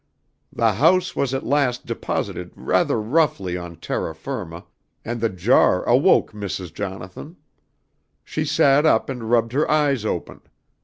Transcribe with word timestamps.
"The 0.51 0.71
house 0.73 1.15
was 1.15 1.31
at 1.31 1.45
last 1.45 1.85
deposited 1.85 2.53
rather 2.55 2.99
roughly 2.99 3.55
on 3.55 3.75
terra 3.75 4.15
firma 4.15 4.65
and 5.05 5.21
the 5.21 5.29
jar 5.29 5.83
awoke 5.87 6.31
Mrs. 6.31 6.73
Jonathan. 6.73 7.35
She 8.23 8.43
sat 8.43 8.83
up 8.87 9.11
and 9.11 9.29
rubbed 9.29 9.51
her 9.53 9.69
eyes 9.69 10.03
open. 10.03 10.41